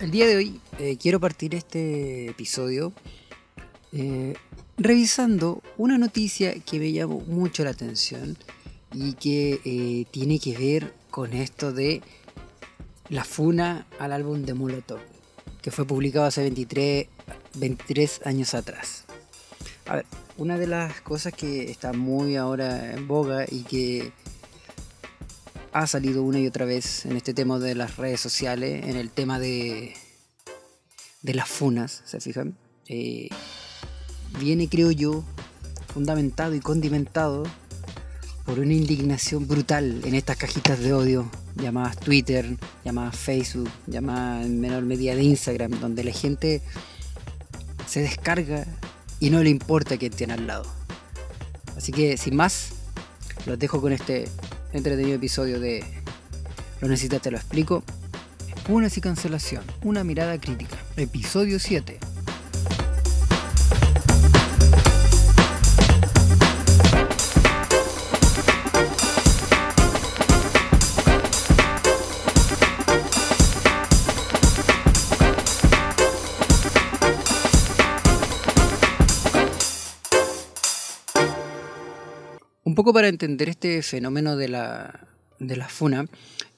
El 0.00 0.10
día 0.10 0.26
de 0.26 0.36
hoy 0.36 0.60
eh, 0.78 0.98
quiero 1.00 1.20
partir 1.20 1.54
este 1.54 2.28
episodio 2.28 2.92
eh, 3.92 4.34
revisando 4.76 5.62
una 5.78 5.96
noticia 5.96 6.52
que 6.60 6.78
me 6.78 6.92
llamó 6.92 7.20
mucho 7.20 7.64
la 7.64 7.70
atención 7.70 8.36
y 8.92 9.14
que 9.14 9.58
eh, 9.64 10.04
tiene 10.10 10.38
que 10.38 10.56
ver 10.56 10.92
con 11.10 11.32
esto 11.32 11.72
de 11.72 12.02
la 13.08 13.24
funa 13.24 13.86
al 13.98 14.12
álbum 14.12 14.42
de 14.42 14.52
Molotov, 14.52 15.00
que 15.62 15.70
fue 15.70 15.86
publicado 15.86 16.26
hace 16.26 16.42
23, 16.42 17.06
23 17.54 18.20
años 18.26 18.52
atrás. 18.52 19.06
A 19.86 19.96
ver, 19.96 20.06
una 20.36 20.58
de 20.58 20.66
las 20.66 21.00
cosas 21.00 21.32
que 21.32 21.70
está 21.70 21.94
muy 21.94 22.36
ahora 22.36 22.92
en 22.92 23.08
boga 23.08 23.46
y 23.50 23.62
que 23.62 24.12
ha 25.76 25.86
salido 25.86 26.22
una 26.22 26.40
y 26.40 26.46
otra 26.46 26.64
vez 26.64 27.04
en 27.04 27.18
este 27.18 27.34
tema 27.34 27.58
de 27.58 27.74
las 27.74 27.98
redes 27.98 28.18
sociales, 28.18 28.82
en 28.86 28.96
el 28.96 29.10
tema 29.10 29.38
de, 29.38 29.94
de 31.20 31.34
las 31.34 31.50
funas, 31.50 32.02
¿se 32.06 32.18
fijan? 32.18 32.56
Eh, 32.88 33.28
viene, 34.40 34.70
creo 34.70 34.90
yo, 34.90 35.22
fundamentado 35.92 36.54
y 36.54 36.60
condimentado 36.60 37.42
por 38.46 38.58
una 38.58 38.72
indignación 38.72 39.46
brutal 39.46 40.00
en 40.04 40.14
estas 40.14 40.38
cajitas 40.38 40.78
de 40.78 40.94
odio 40.94 41.30
llamadas 41.56 41.98
Twitter, 41.98 42.56
llamadas 42.82 43.14
Facebook, 43.14 43.68
llamadas 43.86 44.46
en 44.46 44.58
menor 44.58 44.82
medida 44.82 45.14
de 45.14 45.24
Instagram, 45.24 45.72
donde 45.78 46.04
la 46.04 46.12
gente 46.12 46.62
se 47.86 48.00
descarga 48.00 48.66
y 49.20 49.28
no 49.28 49.42
le 49.42 49.50
importa 49.50 49.98
quién 49.98 50.12
tiene 50.12 50.32
al 50.32 50.46
lado. 50.46 50.64
Así 51.76 51.92
que 51.92 52.16
sin 52.16 52.34
más, 52.34 52.70
los 53.44 53.58
dejo 53.58 53.82
con 53.82 53.92
este 53.92 54.26
entretenido 54.76 55.16
episodio 55.16 55.60
de 55.60 55.84
Lo 56.80 56.88
necesitas, 56.88 57.22
te 57.22 57.30
lo 57.30 57.36
explico. 57.36 57.82
Unas 58.68 58.96
y 58.96 59.00
cancelación, 59.00 59.62
una 59.82 60.04
mirada 60.04 60.38
crítica. 60.40 60.76
Episodio 60.96 61.58
7. 61.58 61.98
Para 82.96 83.08
entender 83.08 83.50
este 83.50 83.82
fenómeno 83.82 84.38
de 84.38 84.48
la, 84.48 85.06
de 85.38 85.54
la 85.54 85.68
funa, 85.68 86.06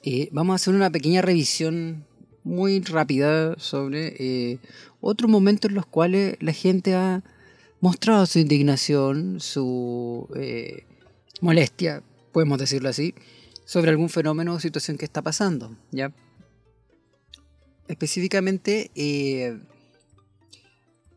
eh, 0.03 0.29
vamos 0.31 0.53
a 0.53 0.55
hacer 0.55 0.73
una 0.73 0.89
pequeña 0.89 1.21
revisión 1.21 2.05
muy 2.45 2.79
rápida 2.79 3.59
sobre 3.59 4.15
eh, 4.17 4.59
otros 5.01 5.29
momentos 5.29 5.67
en 5.67 5.75
los 5.75 5.85
cuales 5.85 6.37
la 6.39 6.53
gente 6.53 6.95
ha 6.95 7.25
mostrado 7.81 8.25
su 8.25 8.39
indignación, 8.39 9.41
su 9.41 10.29
eh, 10.37 10.85
molestia, 11.41 12.03
podemos 12.31 12.57
decirlo 12.57 12.87
así, 12.87 13.13
sobre 13.65 13.91
algún 13.91 14.07
fenómeno 14.07 14.53
o 14.53 14.61
situación 14.61 14.97
que 14.97 15.03
está 15.03 15.21
pasando. 15.21 15.75
¿ya? 15.91 16.13
Específicamente, 17.89 18.91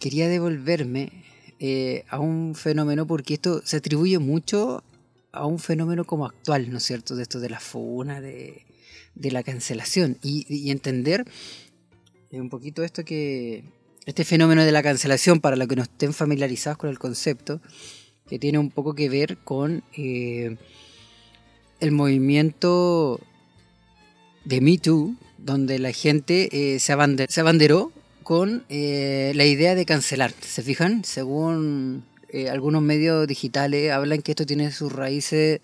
quería 0.01 0.29
devolverme 0.29 1.13
eh, 1.61 2.05
a 2.09 2.19
un 2.19 2.57
fenómeno 2.57 3.07
porque 3.07 3.35
esto 3.35 3.63
se 3.65 3.77
atribuye 3.77 4.19
mucho 4.19 4.83
a 5.33 5.47
un 5.47 5.59
fenómeno 5.59 6.05
como 6.05 6.27
actual, 6.27 6.71
¿no 6.71 6.79
es 6.79 6.85
cierto? 6.85 7.17
De 7.17 7.23
esto 7.23 7.41
de 7.41 7.51
la 7.51 7.61
funa, 7.61 8.21
de, 8.21 8.65
de 9.15 9.31
la 9.31 9.43
cancelación 9.43 10.19
y, 10.23 10.71
entender 10.71 11.25
un 12.31 12.49
poquito 12.49 12.83
esto 12.83 13.05
que 13.05 13.65
este 14.07 14.25
fenómeno 14.25 14.65
de 14.65 14.73
la 14.73 14.83
cancelación 14.83 15.41
para 15.41 15.57
los 15.57 15.69
que 15.69 15.77
no 15.77 15.83
estén 15.83 16.15
familiarizados 16.15 16.79
con 16.79 16.89
el 16.89 16.99
concepto 16.99 17.61
que 18.27 18.39
tiene 18.39 18.59
un 18.59 18.71
poco 18.71 18.95
que 18.95 19.11
ver 19.11 19.37
con 19.39 19.85
eh, 19.97 20.57
el 21.81 21.93
movimiento 21.93 23.21
de 24.45 24.61
Me 24.63 24.79
Too 24.79 25.15
donde 25.37 25.79
la 25.79 25.93
gente 25.93 26.49
eh, 26.53 26.79
se, 26.79 26.93
abander, 26.93 27.31
se 27.31 27.41
abanderó 27.41 27.93
con 28.23 28.65
eh, 28.69 29.33
la 29.35 29.45
idea 29.45 29.75
de 29.75 29.85
cancelar. 29.85 30.33
¿Se 30.41 30.63
fijan? 30.63 31.05
Según 31.05 32.05
eh, 32.33 32.49
algunos 32.49 32.81
medios 32.81 33.29
digitales 33.29 33.93
hablan 33.93 34.23
que 34.23 34.33
esto 34.33 34.47
tiene 34.47 34.73
sus 34.73 34.91
raíces 34.91 35.61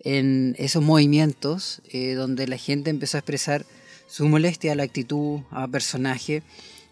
en 0.00 0.56
esos 0.58 0.82
movimientos 0.82 1.80
eh, 1.92 2.14
donde 2.14 2.48
la 2.48 2.56
gente 2.56 2.90
empezó 2.90 3.16
a 3.16 3.20
expresar 3.20 3.64
su 4.08 4.28
molestia 4.28 4.72
a 4.72 4.74
la 4.74 4.82
actitud, 4.82 5.40
a 5.50 5.68
personaje 5.68 6.42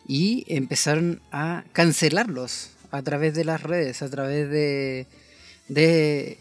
y 0.06 0.44
empezaron 0.46 1.20
a 1.32 1.64
cancelarlos 1.72 2.70
a 2.92 3.02
través 3.02 3.34
de 3.34 3.44
las 3.44 3.62
redes, 3.62 4.00
a 4.02 4.08
través 4.08 4.48
de, 4.48 5.06
de, 5.68 6.38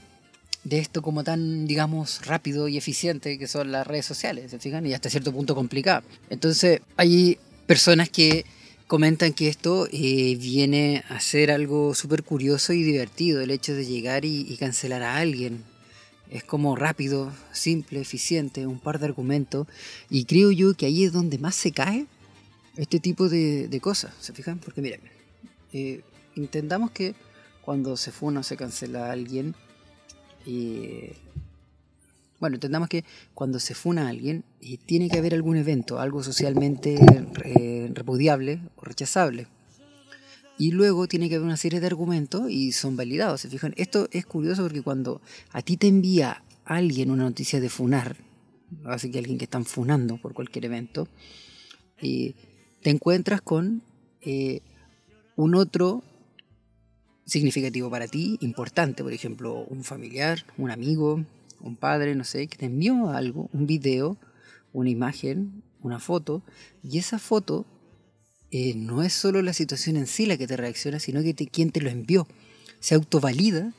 de 0.63 0.77
esto 0.77 1.01
como 1.01 1.23
tan, 1.23 1.65
digamos, 1.65 2.23
rápido 2.25 2.67
y 2.67 2.77
eficiente 2.77 3.39
que 3.39 3.47
son 3.47 3.71
las 3.71 3.87
redes 3.87 4.05
sociales, 4.05 4.51
¿se 4.51 4.59
fijan? 4.59 4.85
Y 4.85 4.93
hasta 4.93 5.09
cierto 5.09 5.33
punto 5.33 5.55
complicado. 5.55 6.03
Entonces 6.29 6.81
hay 6.97 7.39
personas 7.65 8.09
que 8.09 8.45
comentan 8.87 9.33
que 9.33 9.47
esto 9.47 9.87
eh, 9.91 10.35
viene 10.39 11.03
a 11.09 11.19
ser 11.19 11.51
algo 11.51 11.95
súper 11.95 12.23
curioso 12.23 12.73
y 12.73 12.83
divertido, 12.83 13.41
el 13.41 13.51
hecho 13.51 13.73
de 13.73 13.85
llegar 13.85 14.25
y, 14.25 14.55
cancelar 14.57 15.03
a 15.03 15.17
alguien. 15.17 15.63
Es 16.29 16.43
como 16.43 16.75
rápido, 16.75 17.31
simple, 17.51 18.01
eficiente, 18.01 18.65
un 18.67 18.79
par 18.79 18.99
de 18.99 19.05
argumentos. 19.05 19.67
Y 20.09 20.25
creo 20.25 20.51
yo 20.51 20.73
que 20.73 20.87
ahí 20.87 21.05
es 21.05 21.13
donde 21.13 21.37
más 21.37 21.55
se 21.55 21.71
cae 21.71 22.07
este 22.77 22.99
tipo 22.99 23.29
de, 23.29 23.67
de 23.67 23.79
cosas, 23.79 24.13
¿se 24.19 24.33
fijan? 24.33 24.59
Porque 24.59 24.81
miren, 24.81 25.01
eh, 25.71 26.01
intentamos 26.35 26.91
que 26.91 27.15
cuando 27.61 27.97
se 27.97 28.11
funa 28.11 28.41
o 28.41 28.43
se 28.43 28.57
cancela 28.57 29.07
a 29.07 29.11
alguien, 29.11 29.55
eh, 30.45 31.15
bueno, 32.39 32.55
entendamos 32.55 32.89
que 32.89 33.03
cuando 33.33 33.59
se 33.59 33.75
funa 33.75 34.05
a 34.05 34.09
alguien, 34.09 34.43
eh, 34.61 34.77
tiene 34.77 35.09
que 35.09 35.17
haber 35.17 35.33
algún 35.33 35.57
evento, 35.57 35.99
algo 35.99 36.23
socialmente 36.23 36.97
eh, 37.43 37.91
repudiable 37.93 38.59
o 38.75 38.81
rechazable. 38.83 39.47
Y 40.57 40.71
luego 40.71 41.07
tiene 41.07 41.27
que 41.27 41.35
haber 41.35 41.45
una 41.45 41.57
serie 41.57 41.79
de 41.79 41.87
argumentos 41.87 42.49
y 42.49 42.71
son 42.71 42.95
validados. 42.95 43.41
¿Se 43.41 43.49
fijan? 43.49 43.73
Esto 43.77 44.07
es 44.11 44.25
curioso 44.25 44.63
porque 44.63 44.81
cuando 44.81 45.21
a 45.51 45.61
ti 45.61 45.75
te 45.75 45.87
envía 45.87 46.43
alguien 46.63 47.11
una 47.11 47.23
noticia 47.23 47.59
de 47.59 47.69
funar, 47.69 48.15
así 48.85 49.11
que 49.11 49.19
alguien 49.19 49.37
que 49.37 49.45
están 49.45 49.65
funando 49.65 50.17
por 50.17 50.33
cualquier 50.33 50.65
evento, 50.65 51.07
eh, 52.01 52.33
te 52.81 52.89
encuentras 52.89 53.41
con 53.41 53.81
eh, 54.21 54.61
un 55.35 55.55
otro 55.55 56.03
significativo 57.25 57.89
para 57.89 58.07
ti, 58.07 58.37
importante, 58.41 59.03
por 59.03 59.13
ejemplo, 59.13 59.65
un 59.69 59.83
familiar, 59.83 60.45
un 60.57 60.71
amigo, 60.71 61.23
un 61.65 61.75
padre, 61.75 62.15
no 62.15 62.23
sé, 62.23 62.47
que 62.47 62.57
te 62.57 62.65
envió 62.65 63.09
algo, 63.09 63.49
un 63.51 63.65
video, 63.65 64.17
una 64.71 64.89
imagen, 64.89 65.63
una 65.81 65.99
foto, 65.99 66.43
y 66.83 66.97
esa 66.97 67.19
foto 67.19 67.65
eh, 68.51 68.75
no 68.75 69.03
es 69.03 69.13
solo 69.13 69.41
la 69.41 69.53
situación 69.53 69.97
en 69.97 70.07
sí 70.07 70.25
la 70.25 70.37
que 70.37 70.47
te 70.47 70.57
reacciona, 70.57 70.99
sino 70.99 71.21
que 71.23 71.33
te, 71.33 71.47
quien 71.47 71.71
te 71.71 71.81
lo 71.81 71.89
envió 71.89 72.27
se 72.79 72.95
autovalida 72.95 73.73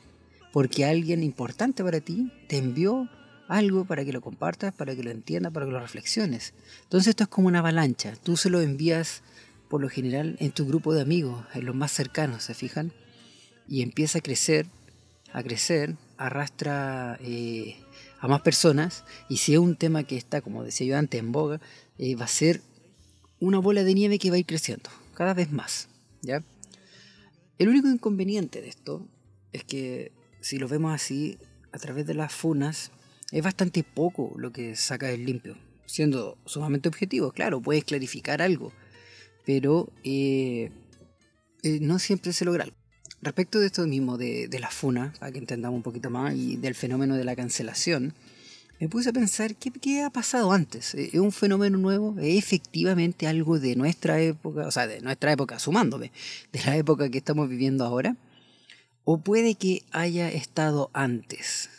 porque 0.51 0.85
alguien 0.85 1.23
importante 1.23 1.83
para 1.83 2.01
ti 2.01 2.31
te 2.47 2.57
envió 2.57 3.09
algo 3.47 3.85
para 3.85 4.03
que 4.03 4.11
lo 4.11 4.21
compartas, 4.21 4.73
para 4.73 4.95
que 4.95 5.03
lo 5.03 5.11
entiendas, 5.11 5.53
para 5.53 5.65
que 5.65 5.71
lo 5.71 5.79
reflexiones. 5.79 6.53
Entonces 6.83 7.11
esto 7.11 7.23
es 7.23 7.29
como 7.29 7.47
una 7.47 7.59
avalancha, 7.59 8.15
tú 8.21 8.35
se 8.35 8.49
lo 8.49 8.59
envías 8.59 9.21
por 9.69 9.81
lo 9.81 9.89
general 9.89 10.35
en 10.39 10.51
tu 10.51 10.65
grupo 10.65 10.93
de 10.93 11.01
amigos, 11.01 11.45
en 11.53 11.65
los 11.65 11.75
más 11.75 11.91
cercanos, 11.91 12.43
¿se 12.43 12.53
fijan? 12.53 12.91
Y 13.67 13.81
empieza 13.81 14.19
a 14.19 14.21
crecer, 14.21 14.65
a 15.33 15.43
crecer, 15.43 15.95
arrastra 16.17 17.17
eh, 17.21 17.77
a 18.19 18.27
más 18.27 18.41
personas 18.41 19.03
y 19.29 19.37
si 19.37 19.53
es 19.53 19.59
un 19.59 19.75
tema 19.75 20.03
que 20.03 20.17
está, 20.17 20.41
como 20.41 20.63
decía 20.63 20.87
yo 20.87 20.97
antes, 20.97 21.19
en 21.19 21.31
boga, 21.31 21.61
eh, 21.97 22.15
va 22.15 22.25
a 22.25 22.29
ser 22.29 22.61
una 23.39 23.59
bola 23.59 23.83
de 23.83 23.93
nieve 23.93 24.19
que 24.19 24.29
va 24.29 24.35
a 24.35 24.39
ir 24.39 24.45
creciendo 24.45 24.89
cada 25.13 25.33
vez 25.33 25.51
más. 25.51 25.89
¿ya? 26.21 26.43
El 27.57 27.69
único 27.69 27.87
inconveniente 27.87 28.61
de 28.61 28.69
esto 28.69 29.07
es 29.53 29.63
que 29.63 30.11
si 30.41 30.57
lo 30.57 30.67
vemos 30.67 30.93
así, 30.93 31.37
a 31.71 31.79
través 31.79 32.05
de 32.05 32.13
las 32.13 32.33
funas, 32.33 32.91
es 33.31 33.43
bastante 33.43 33.83
poco 33.83 34.33
lo 34.37 34.51
que 34.51 34.75
saca 34.75 35.07
del 35.07 35.25
limpio. 35.25 35.57
Siendo 35.85 36.37
sumamente 36.45 36.89
objetivo, 36.89 37.31
claro, 37.31 37.61
puedes 37.61 37.83
clarificar 37.83 38.41
algo, 38.41 38.73
pero 39.45 39.91
eh, 40.03 40.71
no 41.63 41.99
siempre 41.99 42.33
se 42.33 42.45
logra. 42.45 42.67
Respecto 43.27 43.59
de 43.59 43.65
esto 43.65 43.85
mismo, 43.85 44.17
de, 44.17 44.47
de 44.47 44.57
la 44.57 44.69
funa, 44.69 45.11
para 45.19 45.33
que 45.33 45.39
entendamos 45.39 45.75
un 45.75 45.83
poquito 45.83 46.09
más, 46.09 46.33
y 46.33 46.55
del 46.55 46.75
fenómeno 46.75 47.17
de 47.17 47.25
la 47.25 47.35
cancelación, 47.35 48.13
me 48.79 48.87
puse 48.87 49.09
a 49.09 49.11
pensar 49.11 49.53
qué, 49.55 49.69
qué 49.69 50.01
ha 50.01 50.09
pasado 50.09 50.53
antes. 50.53 50.95
¿Es 50.95 51.15
un 51.15 51.33
fenómeno 51.33 51.77
nuevo? 51.77 52.15
¿Es 52.19 52.37
efectivamente 52.37 53.27
algo 53.27 53.59
de 53.59 53.75
nuestra 53.75 54.21
época? 54.21 54.65
O 54.65 54.71
sea, 54.71 54.87
de 54.87 55.01
nuestra 55.01 55.33
época, 55.33 55.59
sumándome, 55.59 56.13
de 56.53 56.63
la 56.63 56.77
época 56.77 57.09
que 57.09 57.17
estamos 57.17 57.49
viviendo 57.49 57.83
ahora. 57.83 58.15
¿O 59.03 59.17
puede 59.17 59.55
que 59.55 59.83
haya 59.91 60.31
estado 60.31 60.89
antes? 60.93 61.69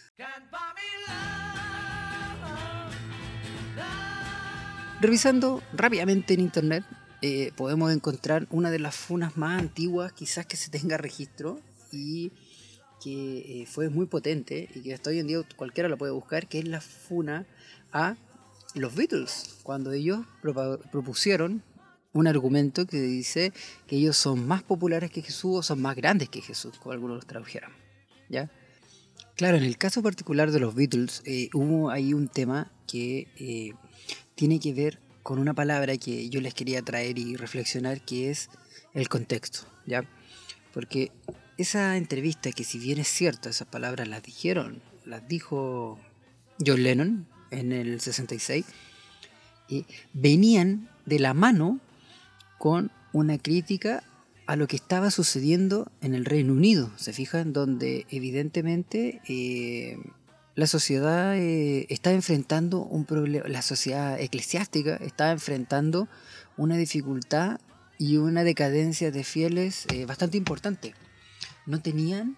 Revisando 5.00 5.62
rápidamente 5.72 6.34
en 6.34 6.40
internet, 6.40 6.84
eh, 7.22 7.52
podemos 7.56 7.92
encontrar 7.92 8.46
una 8.50 8.70
de 8.70 8.78
las 8.78 8.94
funas 8.94 9.36
más 9.36 9.60
antiguas 9.60 10.12
quizás 10.12 10.46
que 10.46 10.56
se 10.56 10.70
tenga 10.70 10.96
registro 10.96 11.60
y 11.90 12.32
que 13.02 13.62
eh, 13.62 13.66
fue 13.66 13.88
muy 13.88 14.06
potente 14.06 14.68
y 14.74 14.80
que 14.80 14.94
hasta 14.94 15.10
hoy 15.10 15.18
en 15.18 15.26
día 15.26 15.40
cualquiera 15.56 15.88
la 15.88 15.96
puede 15.96 16.12
buscar, 16.12 16.48
que 16.48 16.58
es 16.58 16.68
la 16.68 16.80
funa 16.80 17.46
a 17.92 18.16
los 18.74 18.94
Beatles, 18.94 19.56
cuando 19.62 19.92
ellos 19.92 20.26
propusieron 20.92 21.62
un 22.12 22.26
argumento 22.26 22.86
que 22.86 23.00
dice 23.00 23.52
que 23.86 23.96
ellos 23.96 24.16
son 24.16 24.46
más 24.46 24.62
populares 24.62 25.10
que 25.10 25.22
Jesús 25.22 25.58
o 25.58 25.62
son 25.62 25.80
más 25.80 25.96
grandes 25.96 26.28
que 26.28 26.40
Jesús, 26.40 26.78
como 26.78 26.92
algunos 26.92 27.16
los 27.16 27.26
tradujeran. 27.26 27.72
¿ya? 28.28 28.50
Claro, 29.36 29.56
en 29.56 29.64
el 29.64 29.78
caso 29.78 30.02
particular 30.02 30.50
de 30.50 30.60
los 30.60 30.74
Beatles 30.74 31.22
eh, 31.24 31.48
hubo 31.54 31.90
ahí 31.90 32.14
un 32.14 32.28
tema 32.28 32.72
que 32.86 33.28
eh, 33.36 33.72
tiene 34.34 34.58
que 34.58 34.72
ver 34.74 34.98
con 35.28 35.38
una 35.38 35.52
palabra 35.52 35.98
que 35.98 36.30
yo 36.30 36.40
les 36.40 36.54
quería 36.54 36.80
traer 36.80 37.18
y 37.18 37.36
reflexionar, 37.36 38.00
que 38.00 38.30
es 38.30 38.48
el 38.94 39.10
contexto, 39.10 39.66
¿ya? 39.84 40.02
Porque 40.72 41.12
esa 41.58 41.98
entrevista, 41.98 42.50
que 42.50 42.64
si 42.64 42.78
bien 42.78 42.98
es 42.98 43.08
cierto, 43.08 43.50
esas 43.50 43.68
palabras 43.68 44.08
las 44.08 44.22
dijeron, 44.22 44.80
las 45.04 45.28
dijo 45.28 46.00
John 46.66 46.82
Lennon 46.82 47.26
en 47.50 47.72
el 47.72 48.00
66, 48.00 48.64
y 49.68 49.84
venían 50.14 50.88
de 51.04 51.18
la 51.18 51.34
mano 51.34 51.78
con 52.56 52.90
una 53.12 53.36
crítica 53.36 54.04
a 54.46 54.56
lo 54.56 54.66
que 54.66 54.76
estaba 54.76 55.10
sucediendo 55.10 55.92
en 56.00 56.14
el 56.14 56.24
Reino 56.24 56.54
Unido, 56.54 56.90
¿se 56.96 57.12
fijan? 57.12 57.52
Donde 57.52 58.06
evidentemente 58.08 59.20
eh, 59.28 59.98
la 60.58 60.66
sociedad 60.66 61.36
eh, 61.36 61.86
enfrentando 61.88 62.80
un 62.80 63.04
problema, 63.04 63.46
la 63.46 63.62
sociedad 63.62 64.20
eclesiástica 64.20 64.96
está 64.96 65.30
enfrentando 65.30 66.08
una 66.56 66.76
dificultad 66.76 67.60
y 67.96 68.16
una 68.16 68.42
decadencia 68.42 69.12
de 69.12 69.22
fieles 69.22 69.86
eh, 69.92 70.04
bastante 70.04 70.36
importante. 70.36 70.94
No 71.64 71.80
tenían, 71.80 72.36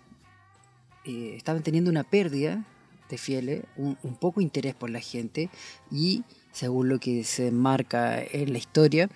estaban 1.07 1.63
teniendo 1.63 1.91
una 1.91 2.05
pérdida 2.05 2.67
de 3.09 3.17
fieles, 3.17 3.65
un, 3.79 3.97
un 4.03 4.17
poco 4.17 4.43
interés 4.43 4.75
por 4.75 4.91
la 4.91 5.01
gente 5.01 5.49
y 5.91 6.25
según 6.53 6.91
lo 6.91 7.01
que 7.01 7.25
se 7.25 7.51
marca 7.51 8.23
en 8.23 8.53
la 8.53 8.59
historia, 8.59 9.09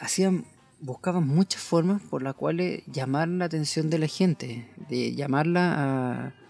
hacían 0.00 0.46
buscaban 0.80 1.28
muchas 1.28 1.62
formas 1.62 2.02
por 2.02 2.22
las 2.22 2.34
cuales 2.34 2.82
llamar 2.86 3.28
la 3.28 3.44
atención 3.44 3.88
de 3.88 4.00
la 4.00 4.08
gente, 4.08 4.68
de 4.88 5.14
llamarla 5.14 5.74
a, 5.76 6.41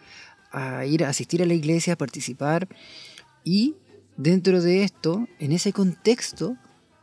ir 0.87 1.05
a 1.05 1.09
asistir 1.09 1.43
a 1.43 1.47
la 1.47 1.55
iglesia, 1.55 1.95
a 1.95 1.97
participar. 1.97 2.69
Y 3.45 3.77
dentro 4.17 4.61
de 4.61 4.85
esto, 4.85 5.27
en 5.39 5.53
ese 5.53 5.73
contexto, 5.73 6.57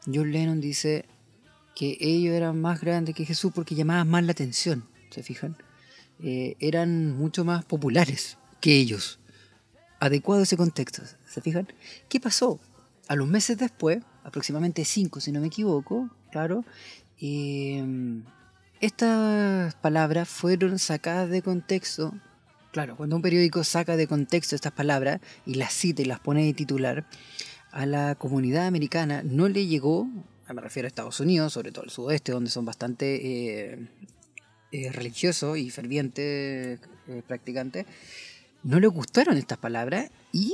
John 0.06 0.31
Lennon 0.31 0.62
dice 0.62 1.06
que 1.75 1.98
ellos 2.00 2.34
eran 2.34 2.60
más 2.60 2.81
grandes 2.81 3.16
que 3.16 3.25
Jesús 3.25 3.51
porque 3.54 3.75
llamaban 3.75 4.10
más 4.10 4.24
la 4.24 4.31
atención, 4.31 4.86
¿se 5.10 5.24
fijan? 5.24 5.56
Eh, 6.22 6.56
eran 6.60 7.18
mucho 7.18 7.46
más 7.46 7.66
populares 7.66 8.38
que 8.60 8.75
ellos. 8.75 9.19
Adecuado 10.00 10.42
a 10.42 10.44
ese 10.44 10.57
contexto, 10.57 11.04
¿se 11.25 11.42
fijan? 11.42 11.68
¿Qué 12.07 12.19
pasó? 12.19 12.60
A 13.07 13.16
los 13.16 13.28
meses 13.28 13.57
después, 13.57 14.00
aproximadamente 14.24 14.86
cinco 14.86 15.19
si 15.19 15.31
no 15.31 15.42
me 15.42 15.48
equivoco, 15.48 16.10
claro, 16.31 16.63
Em, 17.22 18.24
estas 18.80 19.75
palabras 19.75 20.30
fueron 20.30 20.80
sacadas 20.80 21.30
de 21.30 21.42
contexto. 21.42 22.13
Claro, 22.71 22.95
cuando 22.95 23.16
un 23.16 23.21
periódico 23.21 23.63
saca 23.63 23.98
de 23.98 24.07
contexto 24.07 24.56
estas 24.56 24.71
palabras 24.71 25.21
y 25.45 25.56
las 25.56 25.74
cita 25.74 26.01
y 26.01 26.06
las 26.06 26.19
pone 26.19 26.45
de 26.45 26.54
titular, 26.54 27.06
a 27.71 27.86
la 27.86 28.16
comunidad 28.16 28.68
americana 28.68 29.24
no 29.24 29.48
le 29.48 29.66
llegó, 29.66 30.07
me 30.54 30.62
refiero 30.62 30.86
a 30.86 30.89
Estados 30.89 31.19
Unidos, 31.19 31.54
sobre 31.54 31.71
todo 31.71 31.83
al 31.83 31.89
sudoeste, 31.89 32.31
donde 32.31 32.50
son 32.50 32.66
bastante 32.66 33.71
eh, 33.71 33.88
eh, 34.71 34.92
religiosos 34.92 35.57
y 35.57 35.69
fervientes 35.69 36.80
eh, 37.07 37.21
practicantes, 37.27 37.86
no 38.63 38.80
le 38.80 38.88
gustaron 38.88 39.38
estas 39.38 39.57
palabras 39.57 40.12
y 40.31 40.54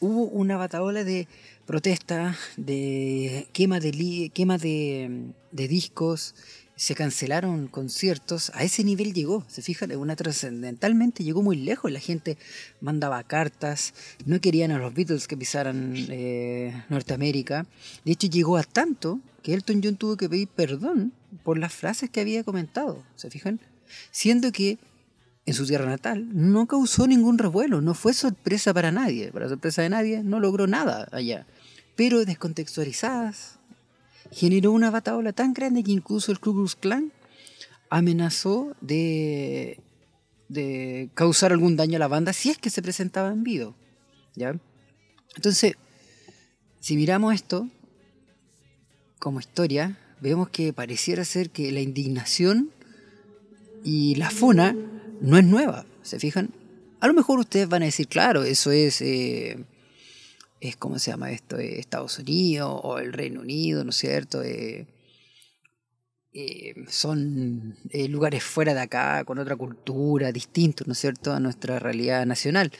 hubo 0.00 0.24
una 0.24 0.56
bataola 0.56 1.04
de 1.04 1.28
protesta, 1.66 2.36
de 2.56 3.46
quema 3.52 3.80
de, 3.80 4.30
quema 4.34 4.58
de, 4.58 5.32
discos, 5.52 6.34
se 6.80 6.94
cancelaron 6.94 7.66
conciertos, 7.66 8.50
a 8.54 8.64
ese 8.64 8.84
nivel 8.84 9.12
llegó, 9.12 9.44
se 9.48 9.60
fijan, 9.60 9.94
una 9.96 10.16
trascendentalmente 10.16 11.22
llegó 11.22 11.42
muy 11.42 11.56
lejos, 11.56 11.92
la 11.92 12.00
gente 12.00 12.38
mandaba 12.80 13.22
cartas, 13.22 13.92
no 14.24 14.40
querían 14.40 14.70
a 14.70 14.78
los 14.78 14.94
Beatles 14.94 15.28
que 15.28 15.36
pisaran 15.36 15.92
eh, 15.94 16.82
Norteamérica, 16.88 17.66
de 18.06 18.12
hecho 18.12 18.28
llegó 18.28 18.56
a 18.56 18.62
tanto 18.62 19.20
que 19.42 19.52
Elton 19.52 19.82
John 19.84 19.96
tuvo 19.96 20.16
que 20.16 20.30
pedir 20.30 20.48
perdón 20.48 21.12
por 21.44 21.58
las 21.58 21.74
frases 21.74 22.08
que 22.08 22.22
había 22.22 22.44
comentado, 22.44 23.04
se 23.14 23.28
fijan, 23.28 23.60
siendo 24.10 24.50
que 24.50 24.78
en 25.44 25.52
su 25.52 25.66
tierra 25.66 25.84
natal 25.84 26.30
no 26.32 26.66
causó 26.66 27.06
ningún 27.06 27.36
revuelo, 27.36 27.82
no 27.82 27.92
fue 27.92 28.14
sorpresa 28.14 28.72
para 28.72 28.90
nadie, 28.90 29.30
para 29.32 29.50
sorpresa 29.50 29.82
de 29.82 29.90
nadie, 29.90 30.22
no 30.22 30.40
logró 30.40 30.66
nada 30.66 31.08
allá. 31.12 31.46
Pero 31.94 32.24
descontextualizadas, 32.24 33.59
generó 34.32 34.72
una 34.72 34.90
bataola 34.90 35.32
tan 35.32 35.52
grande 35.52 35.82
que 35.82 35.92
incluso 35.92 36.32
el 36.32 36.40
Ku 36.40 36.68
Klan 36.78 37.12
amenazó 37.88 38.74
de, 38.80 39.80
de 40.48 41.10
causar 41.14 41.52
algún 41.52 41.76
daño 41.76 41.96
a 41.96 42.00
la 42.00 42.08
banda 42.08 42.32
si 42.32 42.50
es 42.50 42.58
que 42.58 42.70
se 42.70 42.82
presentaba 42.82 43.32
en 43.32 43.42
vivo. 43.42 43.74
¿ya? 44.36 44.54
Entonces, 45.36 45.74
si 46.80 46.96
miramos 46.96 47.34
esto 47.34 47.68
como 49.18 49.40
historia, 49.40 49.98
vemos 50.20 50.48
que 50.48 50.72
pareciera 50.72 51.24
ser 51.24 51.50
que 51.50 51.70
la 51.72 51.80
indignación 51.80 52.70
y 53.84 54.14
la 54.16 54.30
funa 54.30 54.76
no 55.20 55.36
es 55.38 55.44
nueva, 55.44 55.86
¿se 56.02 56.18
fijan? 56.18 56.50
A 57.00 57.06
lo 57.06 57.14
mejor 57.14 57.38
ustedes 57.38 57.68
van 57.68 57.82
a 57.82 57.86
decir, 57.86 58.08
claro, 58.08 58.44
eso 58.44 58.70
es 58.70 59.00
eh, 59.00 59.64
es 60.60 60.76
como 60.76 60.98
se 60.98 61.10
llama 61.10 61.30
esto, 61.30 61.56
Estados 61.56 62.18
Unidos 62.18 62.80
o 62.82 62.98
el 62.98 63.12
Reino 63.12 63.40
Unido, 63.40 63.82
¿no 63.82 63.90
es 63.90 63.96
cierto? 63.96 64.42
Eh, 64.42 64.86
eh, 66.32 66.74
son 66.88 67.76
eh, 67.90 68.08
lugares 68.08 68.44
fuera 68.44 68.74
de 68.74 68.80
acá, 68.80 69.24
con 69.24 69.38
otra 69.38 69.56
cultura, 69.56 70.30
distintos, 70.30 70.86
¿no 70.86 70.92
es 70.92 70.98
cierto?, 70.98 71.32
a 71.32 71.40
nuestra 71.40 71.78
realidad 71.78 72.26
nacional. 72.26 72.70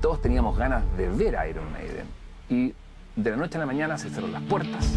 Todos 0.00 0.22
teníamos 0.22 0.56
ganas 0.56 0.84
de 0.96 1.08
ver 1.08 1.36
a 1.36 1.48
Iron 1.48 1.70
Maiden 1.72 2.06
y 2.48 2.72
de 3.16 3.30
la 3.30 3.36
noche 3.36 3.56
a 3.56 3.60
la 3.60 3.66
mañana 3.66 3.98
se 3.98 4.08
cerraron 4.10 4.32
las 4.32 4.42
puertas 4.42 4.94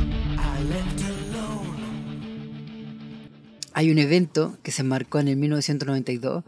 hay 3.80 3.92
un 3.92 3.98
evento 3.98 4.58
que 4.62 4.74
se 4.74 4.84
marcó 4.84 5.20
en 5.20 5.30
el 5.30 5.38
1992, 5.38 6.44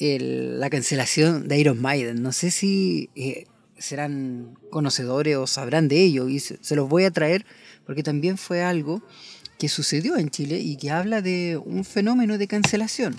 la 0.00 0.68
cancelación 0.68 1.46
de 1.46 1.60
Iron 1.60 1.80
Maiden. 1.80 2.24
No 2.24 2.32
sé 2.32 2.50
si 2.50 3.08
eh, 3.14 3.46
serán 3.78 4.58
conocedores 4.68 5.36
o 5.36 5.46
sabrán 5.46 5.86
de 5.86 6.02
ello 6.02 6.28
y 6.28 6.40
se, 6.40 6.58
los 6.74 6.88
voy 6.88 7.04
a 7.04 7.12
traer 7.12 7.46
porque 7.86 8.02
también 8.02 8.36
fue 8.36 8.64
algo 8.64 9.00
que 9.60 9.68
sucedió 9.68 10.16
en 10.16 10.28
Chile 10.30 10.58
y 10.58 10.76
que 10.76 10.90
habla 10.90 11.22
de 11.22 11.56
un 11.56 11.84
fenómeno 11.84 12.36
de 12.36 12.48
cancelación. 12.48 13.14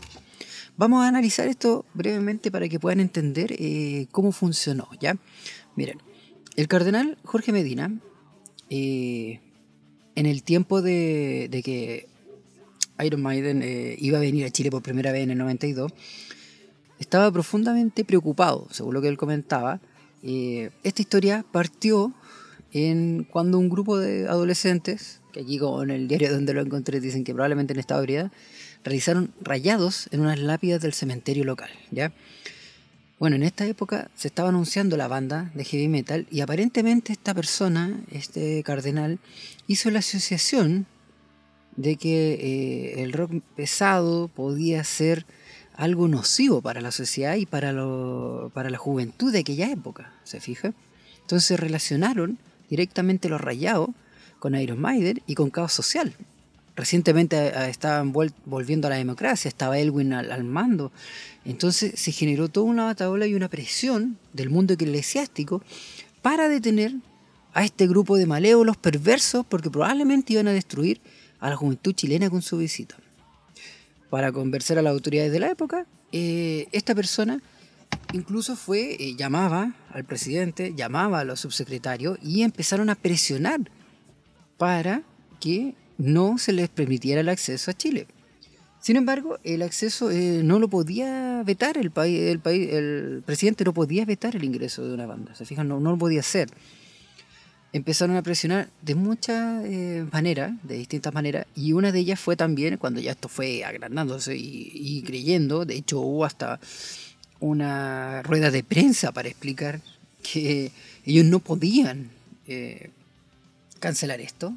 Vamos 0.75 1.05
a 1.05 1.07
analizar 1.07 1.47
esto 1.47 1.85
brevemente 1.93 2.51
para 2.51 2.67
que 2.67 2.81
puedan 2.81 2.99
entender 2.99 3.55
eh, 3.59 4.07
cómo 4.11 4.33
funcionó, 4.33 4.89
¿ya? 4.99 5.15
Miren, 5.77 5.99
el 6.57 6.67
cardenal 6.67 7.17
Jorge 7.23 7.53
Medina, 7.53 7.97
eh, 8.69 9.39
en 10.15 10.25
el 10.25 10.43
tiempo 10.43 10.81
de, 10.81 11.47
de, 11.49 11.63
que 11.63 12.10
Iron 13.03 13.21
Maiden 13.21 13.61
eh, 13.63 13.95
iba 13.99 14.17
a 14.17 14.21
venir 14.21 14.45
a 14.45 14.49
Chile 14.49 14.71
por 14.71 14.81
primera 14.81 15.11
vez 15.11 15.23
en 15.23 15.31
el 15.31 15.37
92, 15.37 15.91
estaba 16.99 17.31
profundamente 17.31 18.05
preocupado, 18.05 18.67
según 18.71 18.93
lo 18.93 19.01
que 19.01 19.07
él 19.07 19.17
comentaba. 19.17 19.79
Eh, 20.23 20.69
esta 20.83 21.01
historia 21.01 21.43
partió 21.51 22.13
en 22.73 23.25
cuando 23.29 23.57
un 23.57 23.69
grupo 23.69 23.97
de 23.97 24.27
adolescentes, 24.27 25.19
que 25.33 25.41
aquí 25.41 25.57
como 25.57 25.83
en 25.83 25.89
el 25.89 26.07
diario 26.07 26.31
donde 26.31 26.53
lo 26.53 26.61
encontré 26.61 26.99
dicen 26.99 27.23
que 27.23 27.33
probablemente 27.33 27.73
en 27.73 27.79
esta 27.79 27.97
ebriedad, 27.97 28.31
realizaron 28.83 29.33
rayados 29.41 30.07
en 30.11 30.21
unas 30.21 30.39
lápidas 30.39 30.81
del 30.81 30.93
cementerio 30.93 31.43
local, 31.43 31.69
¿ya? 31.91 32.13
Bueno, 33.19 33.35
en 33.35 33.43
esta 33.43 33.67
época 33.67 34.09
se 34.15 34.29
estaba 34.29 34.49
anunciando 34.49 34.97
la 34.97 35.07
banda 35.07 35.51
de 35.53 35.63
heavy 35.63 35.87
metal 35.87 36.25
y 36.31 36.41
aparentemente 36.41 37.13
esta 37.13 37.35
persona, 37.35 38.01
este 38.11 38.63
cardenal, 38.63 39.19
hizo 39.67 39.91
la 39.91 39.99
asociación 39.99 40.87
de 41.75 41.95
que 41.95 42.33
eh, 42.33 43.03
el 43.03 43.13
rock 43.13 43.41
pesado 43.55 44.27
podía 44.27 44.83
ser 44.83 45.25
algo 45.75 46.07
nocivo 46.07 46.61
para 46.61 46.81
la 46.81 46.91
sociedad 46.91 47.35
y 47.35 47.45
para, 47.45 47.71
lo, 47.71 48.51
para 48.53 48.69
la 48.69 48.77
juventud 48.77 49.31
de 49.31 49.39
aquella 49.39 49.71
época, 49.71 50.13
¿se 50.23 50.39
fija? 50.39 50.73
Entonces 51.21 51.59
relacionaron 51.59 52.37
directamente 52.69 53.29
los 53.29 53.41
rayados 53.41 53.89
con 54.39 54.55
Iron 54.55 54.79
Maiden 54.79 55.21
y 55.27 55.35
con 55.35 55.49
caos 55.49 55.71
social. 55.73 56.13
recientemente 56.75 57.51
estaban 57.69 58.11
volviendo 58.11 58.87
a 58.87 58.89
la 58.89 58.95
democracia, 58.95 59.49
estaba 59.49 59.77
Elwin 59.77 60.13
al, 60.13 60.43
mando. 60.43 60.91
Entonces 61.45 61.99
se 61.99 62.11
generó 62.11 62.47
toda 62.47 62.65
una 62.65 62.85
bataola 62.85 63.27
y 63.27 63.35
una 63.35 63.49
presión 63.49 64.17
del 64.33 64.49
mundo 64.49 64.73
eclesiástico 64.73 65.61
para 66.21 66.49
detener 66.49 66.93
a 67.53 67.63
este 67.63 67.87
grupo 67.87 68.17
de 68.17 68.25
malévolos 68.25 68.77
perversos 68.77 69.45
porque 69.47 69.69
probablemente 69.69 70.33
iban 70.33 70.47
a 70.47 70.53
destruir 70.53 71.01
a 71.41 71.49
la 71.49 71.57
juventud 71.57 71.93
chilena 71.93 72.29
con 72.29 72.41
su 72.41 72.57
visita. 72.57 72.95
Para 74.09 74.31
convencer 74.31 74.79
a 74.79 74.81
las 74.81 74.93
autoridades 74.93 75.31
de 75.33 75.39
la 75.39 75.49
época, 75.49 75.85
eh, 76.13 76.67
esta 76.71 76.95
persona 76.95 77.41
incluso 78.13 78.55
fue, 78.55 78.95
eh, 78.99 79.15
llamaba 79.15 79.73
al 79.91 80.05
presidente, 80.05 80.73
llamaba 80.75 81.19
a 81.19 81.25
los 81.25 81.41
subsecretarios 81.41 82.17
y 82.21 82.43
empezaron 82.43 82.89
a 82.89 82.95
presionar 82.95 83.59
para 84.57 85.03
que 85.39 85.75
no 85.97 86.37
se 86.37 86.53
les 86.53 86.69
permitiera 86.69 87.21
el 87.21 87.29
acceso 87.29 87.71
a 87.71 87.73
Chile. 87.73 88.07
Sin 88.79 88.95
embargo, 88.95 89.37
el 89.43 89.61
acceso 89.61 90.09
eh, 90.09 90.41
no 90.43 90.59
lo 90.59 90.67
podía 90.67 91.43
vetar 91.45 91.77
el 91.77 91.91
país, 91.91 92.19
el 92.19 92.39
país, 92.39 92.69
el 92.71 93.23
presidente 93.25 93.63
no 93.63 93.73
podía 93.73 94.05
vetar 94.05 94.35
el 94.35 94.43
ingreso 94.43 94.85
de 94.85 94.93
una 94.93 95.05
banda. 95.05 95.35
Se 95.35 95.45
fijan, 95.45 95.67
no, 95.67 95.79
no 95.79 95.91
lo 95.91 95.97
podía 95.97 96.21
hacer. 96.21 96.49
Empezaron 97.73 98.17
a 98.17 98.21
presionar 98.21 98.69
de 98.81 98.95
muchas 98.95 99.63
eh, 99.65 100.05
maneras, 100.11 100.51
de 100.63 100.77
distintas 100.77 101.13
maneras, 101.13 101.45
y 101.55 101.71
una 101.71 101.93
de 101.93 101.99
ellas 101.99 102.19
fue 102.19 102.35
también 102.35 102.77
cuando 102.77 102.99
ya 102.99 103.11
esto 103.11 103.29
fue 103.29 103.63
agrandándose 103.63 104.35
y, 104.35 105.01
creyendo. 105.03 105.63
De 105.63 105.75
hecho, 105.75 106.01
hubo 106.01 106.25
hasta 106.25 106.59
una 107.39 108.21
rueda 108.23 108.51
de 108.51 108.63
prensa 108.63 109.13
para 109.13 109.29
explicar 109.29 109.79
que 110.21 110.71
ellos 111.05 111.25
no 111.25 111.39
podían 111.39 112.09
eh, 112.47 112.89
cancelar 113.79 114.19
esto, 114.19 114.53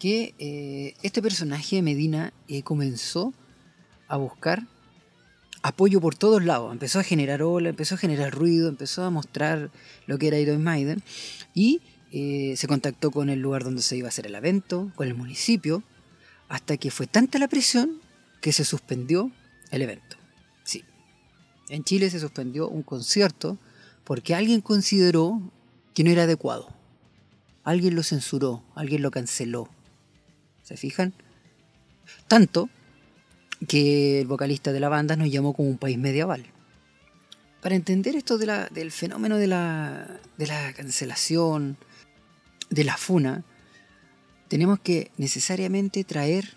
que 0.00 0.34
eh, 0.38 0.94
este 1.02 1.22
personaje 1.22 1.76
de 1.76 1.82
Medina 1.82 2.32
comenzó 2.64 3.32
a 4.08 4.16
buscar 4.16 4.66
apoyo 5.62 6.00
por 6.00 6.14
todos 6.14 6.44
lados. 6.44 6.72
Empezó 6.72 6.98
a 6.98 7.04
generar 7.04 7.42
ola, 7.42 7.68
empezó 7.68 7.94
a 7.94 7.98
generar 7.98 8.32
ruido, 8.32 8.68
empezó 8.68 9.04
a 9.04 9.10
mostrar 9.10 9.70
lo 10.06 10.18
que 10.18 10.28
era 10.28 10.38
Iron 10.38 10.62
Maiden 10.62 11.02
y 11.54 11.80
eh, 12.12 12.54
se 12.56 12.66
contactó 12.66 13.10
con 13.10 13.28
el 13.28 13.40
lugar 13.40 13.64
donde 13.64 13.82
se 13.82 13.96
iba 13.96 14.08
a 14.08 14.10
hacer 14.10 14.26
el 14.26 14.34
evento, 14.34 14.90
con 14.96 15.06
el 15.06 15.14
municipio, 15.14 15.82
hasta 16.48 16.76
que 16.76 16.90
fue 16.90 17.06
tanta 17.06 17.38
la 17.38 17.48
presión 17.48 18.00
que 18.40 18.52
se 18.52 18.64
suspendió 18.64 19.30
el 19.70 19.82
evento. 19.82 20.16
Sí, 20.64 20.84
en 21.68 21.84
Chile 21.84 22.10
se 22.10 22.18
suspendió 22.18 22.68
un 22.68 22.82
concierto 22.82 23.58
porque 24.04 24.34
alguien 24.34 24.60
consideró 24.60 25.40
que 25.94 26.02
no 26.02 26.10
era 26.10 26.24
adecuado. 26.24 26.68
Alguien 27.62 27.94
lo 27.94 28.02
censuró, 28.02 28.64
alguien 28.74 29.02
lo 29.02 29.10
canceló. 29.10 29.68
¿Se 30.64 30.76
fijan? 30.76 31.12
Tanto 32.26 32.68
que 33.68 34.20
el 34.20 34.26
vocalista 34.26 34.72
de 34.72 34.80
la 34.80 34.88
banda 34.88 35.14
nos 35.16 35.30
llamó 35.30 35.52
como 35.52 35.68
un 35.68 35.78
país 35.78 35.98
medieval. 35.98 36.46
Para 37.60 37.74
entender 37.74 38.16
esto 38.16 38.38
del 38.38 38.90
fenómeno 38.90 39.36
de 39.36 39.46
la, 39.46 40.18
de 40.38 40.46
la 40.46 40.72
cancelación, 40.72 41.76
de 42.70 42.84
la 42.84 42.96
funa, 42.96 43.44
tenemos 44.48 44.80
que 44.80 45.10
necesariamente 45.16 46.04
traer, 46.04 46.56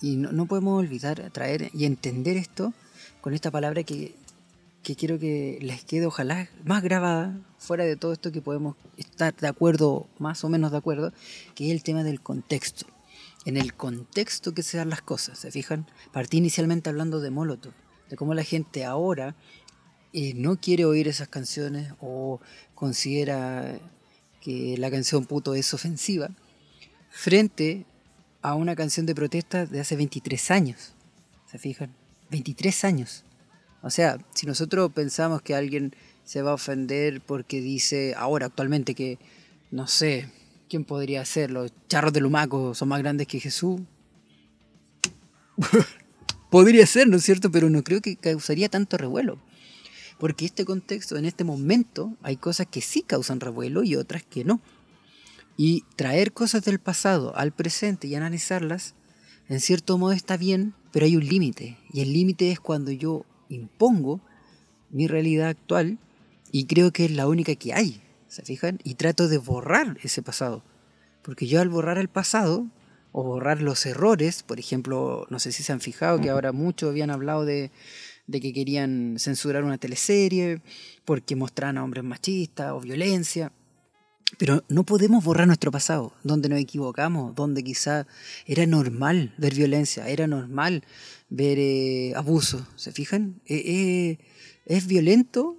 y 0.00 0.16
no, 0.16 0.46
podemos 0.46 0.78
olvidar, 0.78 1.30
traer 1.30 1.70
y 1.72 1.84
entender 1.84 2.36
esto 2.36 2.72
con 3.20 3.34
esta 3.34 3.50
palabra 3.50 3.82
que, 3.82 4.14
que 4.82 4.94
quiero 4.94 5.18
que 5.18 5.58
les 5.60 5.84
quede 5.84 6.06
ojalá 6.06 6.48
más 6.64 6.82
grabada, 6.82 7.40
fuera 7.58 7.84
de 7.84 7.96
todo 7.96 8.12
esto 8.12 8.30
que 8.30 8.42
podemos 8.42 8.76
estar 8.96 9.34
de 9.34 9.48
acuerdo, 9.48 10.08
más 10.18 10.44
o 10.44 10.48
menos 10.48 10.70
de 10.70 10.78
acuerdo, 10.78 11.12
que 11.54 11.66
es 11.66 11.72
el 11.72 11.82
tema 11.82 12.04
del 12.04 12.20
contexto 12.20 12.86
en 13.44 13.56
el 13.56 13.74
contexto 13.74 14.52
que 14.52 14.62
se 14.62 14.76
dan 14.76 14.90
las 14.90 15.00
cosas, 15.00 15.38
¿se 15.38 15.50
fijan? 15.50 15.86
Partí 16.12 16.36
inicialmente 16.36 16.90
hablando 16.90 17.20
de 17.20 17.30
Molotov, 17.30 17.72
de 18.10 18.16
cómo 18.16 18.34
la 18.34 18.44
gente 18.44 18.84
ahora 18.84 19.36
eh, 20.12 20.34
no 20.34 20.60
quiere 20.60 20.84
oír 20.84 21.08
esas 21.08 21.28
canciones 21.28 21.94
o 22.00 22.40
considera 22.74 23.78
la 24.76 24.90
canción 24.90 25.26
puto 25.26 25.54
es 25.54 25.72
ofensiva, 25.74 26.30
frente 27.10 27.84
a 28.42 28.54
una 28.54 28.76
canción 28.76 29.06
de 29.06 29.14
protesta 29.14 29.66
de 29.66 29.80
hace 29.80 29.96
23 29.96 30.50
años, 30.50 30.92
¿se 31.50 31.58
fijan? 31.58 31.94
23 32.30 32.84
años. 32.84 33.24
O 33.82 33.90
sea, 33.90 34.18
si 34.34 34.46
nosotros 34.46 34.92
pensamos 34.92 35.42
que 35.42 35.54
alguien 35.54 35.94
se 36.24 36.42
va 36.42 36.50
a 36.50 36.54
ofender 36.54 37.20
porque 37.20 37.60
dice 37.60 38.14
ahora 38.16 38.46
actualmente 38.46 38.94
que, 38.94 39.18
no 39.70 39.86
sé, 39.86 40.28
¿Quién 40.68 40.84
podría 40.84 41.24
ser? 41.24 41.50
¿Los 41.50 41.72
charros 41.88 42.12
de 42.12 42.20
Lumaco 42.20 42.74
son 42.74 42.88
más 42.88 42.98
grandes 42.98 43.26
que 43.26 43.40
Jesús? 43.40 43.80
podría 46.50 46.86
ser, 46.86 47.08
¿no 47.08 47.16
es 47.16 47.24
cierto? 47.24 47.50
Pero 47.50 47.70
no 47.70 47.82
creo 47.82 48.02
que 48.02 48.16
causaría 48.16 48.68
tanto 48.68 48.98
revuelo. 48.98 49.38
Porque 50.18 50.44
este 50.44 50.64
contexto, 50.64 51.16
en 51.16 51.24
este 51.24 51.44
momento, 51.44 52.16
hay 52.22 52.36
cosas 52.36 52.66
que 52.66 52.80
sí 52.80 53.02
causan 53.02 53.40
revuelo 53.40 53.84
y 53.84 53.96
otras 53.96 54.22
que 54.24 54.44
no. 54.44 54.60
Y 55.56 55.84
traer 55.96 56.32
cosas 56.32 56.64
del 56.64 56.78
pasado 56.78 57.36
al 57.36 57.52
presente 57.52 58.06
y 58.08 58.14
analizarlas, 58.14 58.94
en 59.48 59.60
cierto 59.60 59.96
modo 59.96 60.12
está 60.12 60.36
bien, 60.36 60.74
pero 60.92 61.06
hay 61.06 61.16
un 61.16 61.26
límite. 61.26 61.78
Y 61.92 62.00
el 62.00 62.12
límite 62.12 62.50
es 62.50 62.60
cuando 62.60 62.90
yo 62.90 63.24
impongo 63.48 64.20
mi 64.90 65.06
realidad 65.06 65.48
actual 65.48 65.98
y 66.52 66.66
creo 66.66 66.92
que 66.92 67.04
es 67.04 67.10
la 67.12 67.28
única 67.28 67.54
que 67.54 67.72
hay. 67.72 68.02
¿Se 68.28 68.42
fijan? 68.42 68.78
Y 68.84 68.94
trato 68.94 69.28
de 69.28 69.38
borrar 69.38 69.98
ese 70.02 70.22
pasado. 70.22 70.62
Porque 71.22 71.46
yo 71.46 71.60
al 71.60 71.68
borrar 71.68 71.98
el 71.98 72.08
pasado, 72.08 72.66
o 73.12 73.22
borrar 73.22 73.62
los 73.62 73.86
errores, 73.86 74.42
por 74.42 74.58
ejemplo, 74.58 75.26
no 75.30 75.38
sé 75.38 75.52
si 75.52 75.62
se 75.62 75.72
han 75.72 75.80
fijado 75.80 76.20
que 76.20 76.30
ahora 76.30 76.52
muchos 76.52 76.90
habían 76.90 77.10
hablado 77.10 77.44
de, 77.44 77.70
de 78.28 78.40
que 78.40 78.52
querían 78.52 79.16
censurar 79.18 79.64
una 79.64 79.78
teleserie 79.78 80.60
porque 81.04 81.34
mostraban 81.34 81.78
a 81.78 81.84
hombres 81.84 82.04
machistas 82.04 82.72
o 82.72 82.80
violencia. 82.80 83.50
Pero 84.36 84.62
no 84.68 84.84
podemos 84.84 85.24
borrar 85.24 85.46
nuestro 85.46 85.72
pasado, 85.72 86.12
donde 86.22 86.50
nos 86.50 86.60
equivocamos, 86.60 87.34
donde 87.34 87.64
quizá 87.64 88.06
era 88.46 88.66
normal 88.66 89.34
ver 89.38 89.54
violencia, 89.54 90.06
era 90.06 90.26
normal 90.26 90.84
ver 91.30 91.58
eh, 91.58 92.12
abuso. 92.14 92.66
¿Se 92.76 92.92
fijan? 92.92 93.40
Eh, 93.46 93.62
eh, 93.64 94.18
es 94.66 94.86
violento 94.86 95.56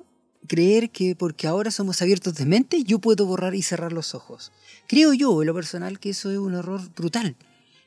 creer 0.47 0.91
que 0.91 1.15
porque 1.15 1.47
ahora 1.47 1.71
somos 1.71 2.01
abiertos 2.01 2.35
de 2.35 2.45
mente 2.45 2.83
yo 2.83 2.99
puedo 2.99 3.25
borrar 3.25 3.55
y 3.55 3.63
cerrar 3.63 3.91
los 3.91 4.13
ojos. 4.13 4.51
Creo 4.87 5.13
yo, 5.13 5.41
en 5.41 5.47
lo 5.47 5.55
personal, 5.55 5.99
que 5.99 6.11
eso 6.11 6.29
es 6.31 6.37
un 6.37 6.53
error 6.53 6.81
brutal. 6.95 7.35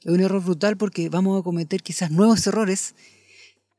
Es 0.02 0.10
un 0.10 0.20
error 0.20 0.42
brutal 0.42 0.76
porque 0.76 1.08
vamos 1.08 1.40
a 1.40 1.44
cometer 1.44 1.80
quizás 1.80 2.10
nuevos 2.10 2.44
errores 2.48 2.96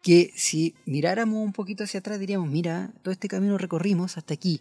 que 0.04 0.34
si 0.36 0.76
miráramos 0.86 1.44
un 1.44 1.54
poquito 1.54 1.86
hacia 1.86 2.02
atrás 2.02 2.20
diríamos, 2.20 2.50
mira, 2.50 2.92
todo 3.02 3.14
este 3.14 3.30
camino 3.30 3.58
recorrimos 3.58 4.18
hasta 4.18 4.34
aquí. 4.34 4.60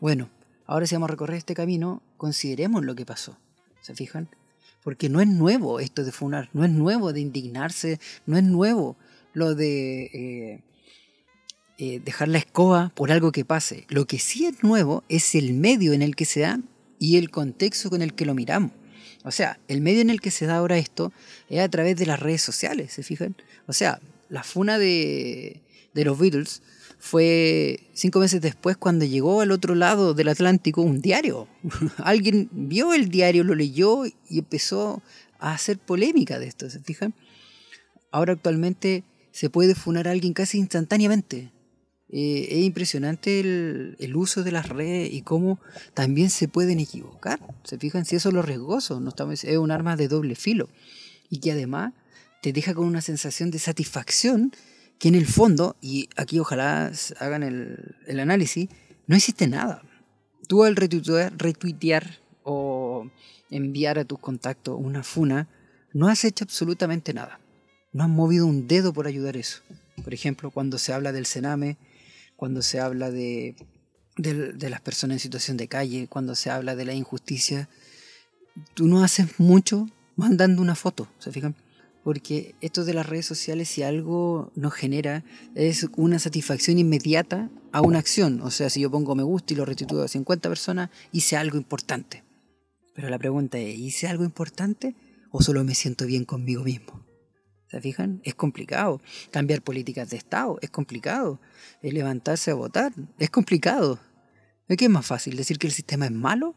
Bueno, 0.00 0.30
ahora 0.66 0.86
si 0.86 0.94
vamos 0.94 1.10
a 1.10 1.12
recorrer 1.12 1.36
este 1.36 1.54
camino, 1.54 2.02
consideremos 2.16 2.84
lo 2.84 2.94
que 2.94 3.04
pasó. 3.04 3.36
¿Se 3.82 3.94
fijan? 3.94 4.28
Porque 4.82 5.10
no 5.10 5.20
es 5.20 5.28
nuevo 5.28 5.80
esto 5.80 6.02
de 6.02 6.12
funar, 6.12 6.48
no 6.54 6.64
es 6.64 6.70
nuevo 6.70 7.12
de 7.12 7.20
indignarse, 7.20 8.00
no 8.24 8.38
es 8.38 8.42
nuevo 8.42 8.96
lo 9.34 9.54
de 9.54 10.04
eh, 10.14 10.62
eh, 11.76 12.00
dejar 12.02 12.28
la 12.28 12.38
escoba 12.38 12.90
por 12.94 13.12
algo 13.12 13.32
que 13.32 13.44
pase. 13.44 13.84
Lo 13.90 14.06
que 14.06 14.18
sí 14.18 14.46
es 14.46 14.62
nuevo 14.62 15.04
es 15.10 15.34
el 15.34 15.52
medio 15.52 15.92
en 15.92 16.00
el 16.00 16.16
que 16.16 16.24
se 16.24 16.40
da 16.40 16.58
y 16.98 17.18
el 17.18 17.30
contexto 17.30 17.90
con 17.90 18.00
el 18.00 18.14
que 18.14 18.24
lo 18.24 18.34
miramos. 18.34 18.72
O 19.24 19.30
sea, 19.30 19.60
el 19.68 19.82
medio 19.82 20.00
en 20.00 20.08
el 20.08 20.22
que 20.22 20.30
se 20.30 20.46
da 20.46 20.56
ahora 20.56 20.78
esto 20.78 21.12
es 21.50 21.60
a 21.60 21.68
través 21.68 21.98
de 21.98 22.06
las 22.06 22.18
redes 22.18 22.40
sociales, 22.40 22.94
¿se 22.94 23.02
fijan? 23.02 23.36
O 23.66 23.74
sea, 23.74 24.00
la 24.30 24.42
funa 24.42 24.78
de, 24.78 25.60
de 25.92 26.04
los 26.04 26.18
Beatles 26.18 26.62
fue 26.98 27.88
cinco 27.92 28.20
meses 28.20 28.40
después 28.40 28.76
cuando 28.76 29.04
llegó 29.04 29.40
al 29.40 29.52
otro 29.52 29.74
lado 29.74 30.14
del 30.14 30.28
Atlántico 30.28 30.82
un 30.82 31.00
diario. 31.00 31.48
Alguien 31.98 32.48
vio 32.52 32.94
el 32.94 33.08
diario, 33.08 33.44
lo 33.44 33.54
leyó 33.54 34.04
y 34.06 34.38
empezó 34.38 35.02
a 35.38 35.54
hacer 35.54 35.78
polémica 35.78 36.38
de 36.38 36.46
esto, 36.46 36.68
¿se 36.70 36.80
fijan? 36.80 37.14
Ahora 38.10 38.34
actualmente 38.34 39.04
se 39.32 39.50
puede 39.50 39.74
funar 39.74 40.08
a 40.08 40.10
alguien 40.10 40.34
casi 40.34 40.58
instantáneamente. 40.58 41.52
Eh, 42.12 42.48
es 42.50 42.64
impresionante 42.64 43.38
el, 43.40 44.16
uso 44.16 44.42
de 44.42 44.50
las 44.50 44.68
redes 44.68 45.12
y 45.12 45.22
cómo 45.22 45.60
también 45.94 46.28
se 46.28 46.48
pueden 46.48 46.80
equivocar. 46.80 47.40
¿Se 47.64 47.78
fijan? 47.78 48.04
Si 48.04 48.16
eso 48.16 48.28
es 48.30 48.34
lo 48.34 48.42
riesgoso, 48.42 49.00
no 49.00 49.10
estamos, 49.10 49.44
es 49.44 49.56
un 49.56 49.70
arma 49.70 49.96
de 49.96 50.08
doble 50.08 50.34
filo 50.34 50.68
y 51.30 51.38
que 51.38 51.52
además 51.52 51.94
te 52.40 52.52
deja 52.52 52.74
con 52.74 52.86
una 52.86 53.00
sensación 53.00 53.50
de 53.50 53.58
satisfacción 53.58 54.52
que 54.98 55.08
en 55.08 55.14
el 55.14 55.26
fondo, 55.26 55.76
y 55.80 56.08
aquí 56.16 56.38
ojalá 56.38 56.92
hagan 57.18 57.42
el, 57.42 57.96
el 58.06 58.20
análisis, 58.20 58.68
no 59.06 59.16
existe 59.16 59.46
nada. 59.48 59.82
Tú 60.46 60.64
al 60.64 60.76
retuitear, 60.76 61.32
retuitear 61.36 62.18
o 62.42 63.10
enviar 63.50 63.98
a 63.98 64.04
tus 64.04 64.18
contactos 64.18 64.78
una 64.78 65.02
funa, 65.02 65.48
no 65.92 66.08
has 66.08 66.24
hecho 66.24 66.44
absolutamente 66.44 67.14
nada. 67.14 67.40
No 67.92 68.04
has 68.04 68.10
movido 68.10 68.46
un 68.46 68.68
dedo 68.68 68.92
por 68.92 69.06
ayudar 69.06 69.36
eso. 69.36 69.62
Por 70.02 70.14
ejemplo, 70.14 70.50
cuando 70.50 70.78
se 70.78 70.92
habla 70.92 71.12
del 71.12 71.26
Sename, 71.26 71.76
cuando 72.36 72.62
se 72.62 72.80
habla 72.80 73.10
de, 73.10 73.56
de, 74.16 74.70
las 74.70 74.80
personas 74.80 75.16
en 75.16 75.20
situación 75.20 75.56
de 75.56 75.68
calle, 75.68 76.08
cuando 76.08 76.34
se 76.34 76.50
habla 76.50 76.76
de 76.76 76.84
la 76.84 76.94
injusticia, 76.94 77.68
tú 78.74 78.86
no 78.86 79.02
haces 79.02 79.38
mucho 79.38 79.88
mandando 80.16 80.62
una 80.62 80.74
foto, 80.74 81.08
¿se 81.18 81.32
fijan? 81.32 81.54
Porque 82.02 82.54
esto 82.60 82.84
de 82.84 82.94
las 82.94 83.06
redes 83.06 83.26
sociales, 83.26 83.68
si 83.68 83.82
algo 83.82 84.50
nos 84.54 84.72
genera, 84.72 85.24
es 85.54 85.86
una 85.96 86.18
satisfacción 86.18 86.78
inmediata 86.78 87.50
a 87.72 87.82
una 87.82 87.98
acción. 87.98 88.40
O 88.40 88.50
sea, 88.50 88.70
si 88.70 88.80
yo 88.80 88.90
pongo 88.90 89.14
me 89.14 89.22
gusta 89.22 89.52
y 89.52 89.56
lo 89.56 89.64
restituyo 89.64 90.02
a 90.02 90.08
50 90.08 90.48
personas, 90.48 90.90
hice 91.12 91.36
algo 91.36 91.58
importante. 91.58 92.24
Pero 92.94 93.10
la 93.10 93.18
pregunta 93.18 93.58
es, 93.58 93.78
¿hice 93.78 94.08
algo 94.08 94.24
importante 94.24 94.94
o 95.30 95.42
solo 95.42 95.62
me 95.62 95.74
siento 95.74 96.06
bien 96.06 96.24
conmigo 96.24 96.64
mismo? 96.64 97.04
¿Se 97.70 97.80
fijan? 97.80 98.20
Es 98.24 98.34
complicado. 98.34 99.00
Cambiar 99.30 99.62
políticas 99.62 100.10
de 100.10 100.16
Estado 100.16 100.58
es 100.60 100.70
complicado. 100.70 101.40
levantarse 101.82 102.50
a 102.50 102.54
votar 102.54 102.92
es 103.18 103.30
complicado. 103.30 104.00
¿Qué 104.66 104.84
es 104.84 104.90
más 104.90 105.06
fácil? 105.06 105.36
¿Decir 105.36 105.58
que 105.58 105.66
el 105.66 105.72
sistema 105.72 106.06
es 106.06 106.12
malo 106.12 106.56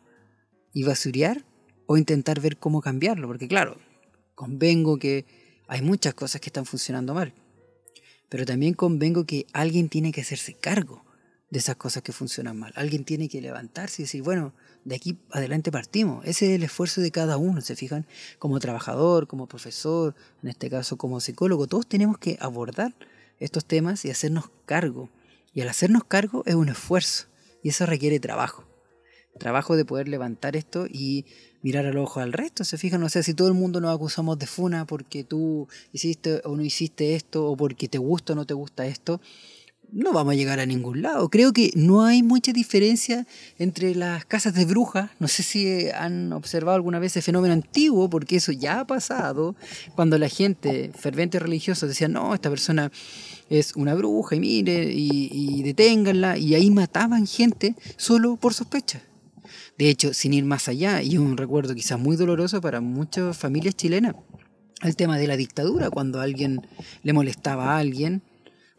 y 0.74 0.84
basurear? 0.84 1.46
¿O 1.86 1.98
intentar 1.98 2.40
ver 2.40 2.58
cómo 2.58 2.82
cambiarlo? 2.82 3.28
Porque 3.28 3.48
claro, 3.48 3.78
convengo 4.36 4.98
que 4.98 5.26
hay 5.68 5.82
muchas 5.82 6.14
cosas 6.14 6.42
que 6.42 6.50
están 6.50 6.66
funcionando 6.66 7.14
mal. 7.14 7.34
Pero 8.30 8.46
también 8.46 8.74
convengo 8.74 9.26
que 9.26 9.46
alguien 9.54 9.90
tiene 9.90 10.12
que 10.12 10.22
hacerse 10.22 10.54
cargo 10.56 11.06
de 11.50 11.60
esas 11.60 11.76
cosas 11.76 12.02
que 12.02 12.12
funcionan 12.12 12.58
mal. 12.58 12.74
Alguien 12.76 13.06
tiene 13.06 13.30
que 13.30 13.40
levantarse 13.40 14.02
y 14.02 14.06
decir, 14.06 14.24
bueno, 14.24 14.54
de 14.86 14.96
aquí 14.96 15.20
adelante 15.30 15.72
partimos. 15.72 16.26
Ese 16.26 16.48
es 16.48 16.52
el 16.54 16.64
esfuerzo 16.64 17.00
de 17.00 17.12
cada 17.12 17.38
uno, 17.38 17.62
¿se 17.62 17.76
fijan? 17.76 18.08
Como 18.40 18.60
trabajador, 18.60 19.28
como 19.28 19.48
profesor, 19.48 20.16
en 20.42 20.50
este 20.50 20.70
caso 20.70 20.98
como 20.98 21.20
psicólogo, 21.20 21.68
todos 21.68 21.88
tenemos 21.88 22.18
que 22.18 22.38
abordar 22.42 22.96
estos 23.40 23.66
temas 23.66 24.04
y 24.04 24.10
hacernos 24.10 24.50
cargo. 24.66 25.10
Y 25.54 25.62
al 25.62 25.70
hacernos 25.70 26.04
cargo 26.06 26.42
es 26.48 26.56
un 26.56 26.70
esfuerzo 26.70 27.28
y 27.62 27.70
eso 27.70 27.86
requiere 27.86 28.20
trabajo. 28.20 28.66
Trabajo 29.40 29.76
de 29.76 29.86
poder 29.86 30.08
levantar 30.08 30.56
esto 30.56 30.86
y 30.88 31.26
mirar 31.64 31.86
al 31.86 31.98
ojo 31.98 32.20
al 32.20 32.34
resto, 32.34 32.64
se 32.64 32.78
fijan, 32.78 33.02
no 33.02 33.10
sé, 33.10 33.24
si 33.24 33.34
todo 33.34 33.48
el 33.48 33.54
mundo 33.54 33.80
nos 33.80 33.96
acusamos 33.96 34.38
de 34.38 34.46
funa 34.46 34.86
porque 34.86 35.24
tú 35.24 35.68
hiciste 35.94 36.42
o 36.44 36.56
no 36.56 36.62
hiciste 36.62 37.16
esto 37.16 37.50
o 37.50 37.56
porque 37.56 37.88
te 37.88 37.98
gusta 37.98 38.34
o 38.34 38.36
no 38.36 38.46
te 38.46 38.54
gusta 38.54 38.86
esto, 38.86 39.22
no 39.94 40.12
vamos 40.12 40.34
a 40.34 40.36
llegar 40.36 40.60
a 40.60 40.66
ningún 40.66 41.04
lado. 41.04 41.30
Creo 41.30 41.54
que 41.54 41.72
no 41.76 42.04
hay 42.04 42.24
mucha 42.24 42.52
diferencia 42.52 43.28
entre 43.60 43.94
las 43.94 44.26
casas 44.26 44.56
de 44.56 44.66
brujas. 44.66 45.12
No 45.20 45.28
sé 45.28 45.44
si 45.44 45.88
han 45.92 46.34
observado 46.34 46.76
alguna 46.76 46.98
vez 47.00 47.12
ese 47.12 47.22
fenómeno 47.22 47.54
antiguo, 47.54 48.10
porque 48.10 48.38
eso 48.38 48.52
ya 48.52 48.80
ha 48.80 48.88
pasado, 48.88 49.56
cuando 49.96 50.18
la 50.18 50.30
gente, 50.30 50.92
fervente 50.98 51.38
religiosa, 51.38 51.86
decía, 51.86 52.08
no, 52.08 52.34
esta 52.34 52.50
persona 52.50 52.92
es 53.50 53.76
una 53.76 53.94
bruja 53.94 54.36
y 54.36 54.40
mire, 54.40 54.92
y 54.92 55.62
deténganla, 55.62 56.38
y 56.40 56.56
ahí 56.56 56.72
mataban 56.72 57.28
gente 57.28 57.76
solo 57.96 58.36
por 58.36 58.56
sospecha. 58.56 59.02
De 59.78 59.90
hecho, 59.90 60.14
sin 60.14 60.34
ir 60.34 60.46
más 60.46 60.68
allá, 60.68 61.02
y 61.02 61.18
un 61.18 61.38
recuerdo 61.38 61.76
quizás 61.76 62.00
muy 62.00 62.16
doloroso 62.16 62.62
para 62.62 62.82
muchas 62.82 63.38
familias 63.38 63.76
chilenas, 63.76 64.16
el 64.82 64.96
tema 64.96 65.18
de 65.18 65.28
la 65.28 65.38
dictadura, 65.38 65.90
cuando 65.90 66.20
alguien 66.20 66.68
le 67.04 67.14
molestaba 67.14 67.76
a 67.76 67.78
alguien, 67.78 68.24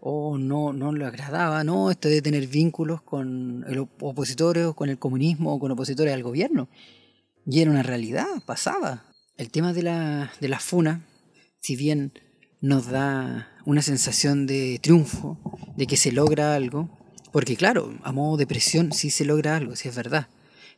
o 0.06 0.36
no, 0.36 0.74
no 0.74 0.92
le 0.92 1.06
agradaba, 1.06 1.64
no, 1.64 1.90
esto 1.90 2.08
de 2.08 2.20
tener 2.20 2.46
vínculos 2.46 3.00
con 3.00 3.64
el 3.66 3.78
opositores 3.78 4.74
con 4.74 4.90
el 4.90 4.98
comunismo 4.98 5.54
o 5.54 5.58
con 5.58 5.70
opositores 5.72 6.12
al 6.12 6.22
gobierno. 6.22 6.68
Y 7.46 7.60
era 7.60 7.70
una 7.70 7.82
realidad, 7.82 8.26
pasaba. 8.44 9.04
El 9.38 9.50
tema 9.50 9.72
de 9.72 9.82
la, 9.82 10.30
de 10.42 10.48
la 10.48 10.60
funa, 10.60 11.06
si 11.60 11.74
bien 11.74 12.12
nos 12.60 12.86
da 12.86 13.48
una 13.64 13.80
sensación 13.80 14.46
de 14.46 14.78
triunfo, 14.82 15.38
de 15.74 15.86
que 15.86 15.96
se 15.96 16.12
logra 16.12 16.54
algo, 16.54 16.90
porque 17.32 17.56
claro, 17.56 17.94
a 18.02 18.12
modo 18.12 18.36
de 18.36 18.46
presión 18.46 18.92
sí 18.92 19.08
se 19.08 19.24
logra 19.24 19.56
algo, 19.56 19.74
sí 19.74 19.88
es 19.88 19.96
verdad, 19.96 20.28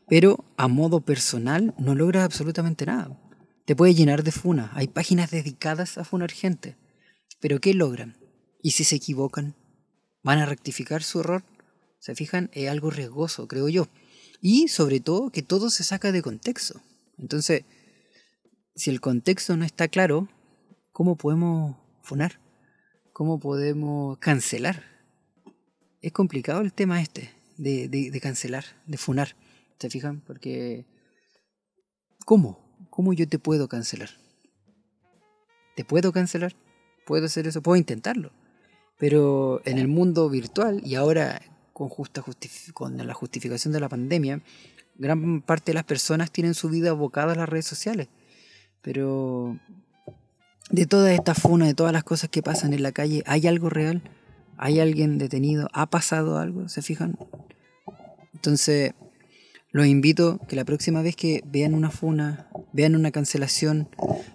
pero 0.09 0.45
a 0.57 0.69
modo 0.69 1.01
personal 1.01 1.75
no 1.79 1.95
logra 1.95 2.25
absolutamente 2.25 2.87
nada. 2.87 3.19
Te 3.65 3.75
puede 3.75 3.95
llenar 3.95 4.23
de 4.23 4.33
funa, 4.33 4.71
hay 4.75 4.87
páginas 4.87 5.31
dedicadas 5.31 5.99
a 5.99 6.05
funar 6.05 6.31
gente, 6.31 6.77
pero 7.41 7.61
¿qué 7.61 7.75
logran? 7.75 8.17
¿Y 8.63 8.73
si 8.73 8.85
se 8.85 8.97
equivocan? 8.97 9.55
¿Van 10.23 10.39
a 10.39 10.47
rectificar 10.47 11.03
su 11.03 11.21
error? 11.21 11.45
¿Se 11.99 12.15
fijan? 12.15 12.51
Es 12.53 12.69
algo 12.69 12.91
riesgoso, 12.91 13.49
creo 13.49 13.69
yo. 13.69 13.89
Y 14.41 14.69
sobre 14.69 15.01
todo 15.01 15.31
que 15.31 15.43
todo 15.43 15.71
se 15.71 15.85
saca 15.85 16.13
de 16.13 16.23
contexto. 16.23 16.81
Entonces, 17.19 17.65
si 18.75 18.91
el 18.91 19.01
contexto 19.01 19.57
no 19.57 19.65
está 19.65 19.89
claro, 19.89 20.29
¿cómo 20.93 21.17
podemos 21.17 21.77
funar? 22.03 22.41
¿Cómo 23.13 23.41
podemos 23.41 24.19
cancelar? 24.19 24.85
Es 26.01 26.13
complicado 26.13 26.61
el 26.61 26.73
tema 26.73 27.01
este 27.01 27.31
de, 27.57 27.89
de 27.89 28.21
cancelar, 28.21 28.65
de 28.87 28.99
funar. 28.99 29.35
¿Se 29.79 29.91
fijan? 29.91 30.21
Porque... 30.21 30.87
¿Cómo? 32.25 32.59
¿Cómo 32.91 33.13
yo 33.13 33.29
te 33.29 33.39
puedo 33.39 33.69
cancelar? 33.69 34.11
¿Te 35.77 35.85
puedo 35.85 36.13
cancelar? 36.13 36.55
¿Puedo 37.07 37.27
hacer 37.27 37.47
eso? 37.47 37.63
¿Puedo 37.63 37.77
intentarlo? 37.77 38.33
Pero 38.99 39.61
en 39.65 39.79
el 39.79 39.89
mundo 39.89 40.29
virtual 40.29 40.81
y 40.85 40.95
ahora 40.95 41.41
con, 41.73 41.89
justa 41.89 42.25
con 42.73 42.97
la 42.97 43.15
justificación 43.15 43.73
de 43.73 43.81
la 43.81 43.89
pandemia, 43.89 44.41
gran 44.97 45.43
parte 45.43 45.73
de 45.73 45.75
las 45.75 45.85
personas 45.85 46.31
tienen 46.31 46.55
su 46.55 46.71
vida 46.71 46.91
abocada 46.91 47.33
a 47.33 47.37
las 47.37 47.49
redes 47.49 47.67
sociales. 47.67 48.09
Pero 48.81 49.59
de 50.71 50.87
toda 50.87 51.13
esta 51.13 51.35
funa, 51.35 51.67
de 51.67 51.75
todas 51.75 51.93
las 51.93 52.05
cosas 52.05 52.31
que 52.31 52.43
pasan 52.43 52.73
en 52.73 52.83
la 52.83 52.93
calle, 52.93 53.23
¿hay 53.27 53.47
algo 53.47 53.69
real? 53.69 54.03
¿Hay 54.57 54.81
alguien 54.81 55.19
detenido? 55.19 55.69
¿Ha 55.73 55.87
pasado 55.91 56.39
algo? 56.39 56.69
¿Se 56.69 56.81
fijan? 56.83 57.19
Entonces, 58.33 58.95
los 59.77 59.87
invito 59.87 60.41
que 60.49 60.57
la 60.57 60.65
próxima 60.65 61.03
vez 61.03 61.17
que 61.17 61.45
vean 61.45 61.75
una 61.75 61.91
funa, 61.91 62.49
vean 62.73 62.97
una 62.97 63.11
cancelación, 63.11 63.91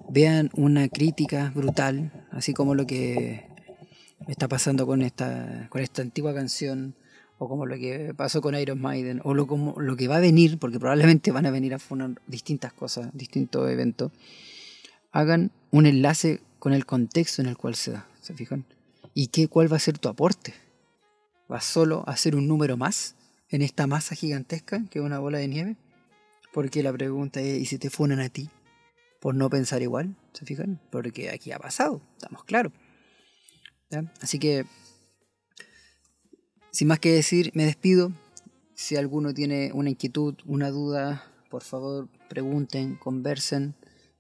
vean 0.08 0.51
una 0.54 0.88
crítica 0.88 1.51
brutal, 1.56 2.27
así 2.30 2.54
como 2.54 2.75
lo 2.75 2.86
que 2.86 3.47
está 4.27 4.47
pasando 4.47 4.86
con 4.86 5.01
esta, 5.01 5.65
con 5.71 5.82
esta 5.82 6.04
antigua 6.04 6.36
canción, 6.36 6.93
o 7.39 7.49
como 7.49 7.65
lo 7.65 7.75
que 7.77 8.13
pasó 8.15 8.39
con 8.39 8.54
Iron 8.54 8.80
Maiden, 8.80 9.19
o 9.23 9.34
lo, 9.34 9.47
como, 9.47 9.73
lo 9.82 9.97
que 9.97 10.08
va 10.08 10.17
a 10.17 10.19
venir, 10.19 10.60
porque 10.60 10.80
probablemente 10.80 11.32
van 11.32 11.47
a 11.47 11.51
venir 11.51 11.73
a 11.73 11.80
funar 11.80 12.21
distintas 12.27 12.71
cosas, 12.71 13.10
distintos 13.13 13.67
eventos, 13.67 14.12
hagan 15.12 15.51
un 15.71 15.88
enlace 15.88 16.41
con 16.60 16.73
el 16.73 16.86
contexto 16.86 17.41
en 17.41 17.47
el 17.47 17.58
cual 17.58 17.73
se 17.73 17.93
da, 17.93 18.08
¿se 18.21 18.36
fijan? 18.36 18.63
¿Y 19.15 19.30
qué, 19.30 19.47
cuál 19.47 19.73
va 19.73 19.77
a 19.77 19.80
ser 19.80 19.97
tu 19.97 20.08
aporte? 20.08 20.54
¿Vas 21.49 21.65
solo 21.65 22.04
a 22.06 22.15
ser 22.15 22.36
un 22.36 22.47
número 22.47 22.77
más 22.77 23.15
en 23.51 23.61
esta 23.61 23.85
masa 23.85 24.15
gigantesca 24.15 24.83
que 24.89 24.99
es 24.99 25.05
una 25.05 25.19
bola 25.19 25.37
de 25.37 25.47
nieve? 25.47 25.77
Porque 26.53 26.83
la 26.83 26.91
pregunta 26.91 27.39
es, 27.41 27.61
¿y 27.61 27.65
si 27.65 27.77
te 27.77 27.89
funan 27.89 28.19
a 28.19 28.29
ti? 28.29 28.49
Por 29.19 29.35
no 29.35 29.49
pensar 29.49 29.81
igual, 29.81 30.15
¿se 30.33 30.45
fijan? 30.45 30.81
Porque 30.89 31.29
aquí 31.29 31.51
ha 31.51 31.59
pasado, 31.59 32.01
estamos 32.17 32.43
claros. 32.43 32.73
Así 34.21 34.39
que, 34.39 34.65
sin 36.71 36.87
más 36.87 36.99
que 36.99 37.11
decir, 37.11 37.51
me 37.53 37.65
despido. 37.65 38.11
Si 38.73 38.95
alguno 38.95 39.33
tiene 39.33 39.71
una 39.73 39.89
inquietud, 39.89 40.35
una 40.45 40.71
duda, 40.71 41.23
por 41.49 41.61
favor 41.61 42.09
pregunten, 42.29 42.95
conversen, 42.95 43.75